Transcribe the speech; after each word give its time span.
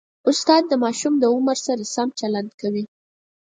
استاد 0.29 0.63
د 0.67 0.73
ماشوم 0.83 1.13
له 1.21 1.27
عمر 1.35 1.57
سره 1.67 1.83
سم 1.95 2.09
چلند 2.19 2.49
کوي. 2.61 2.83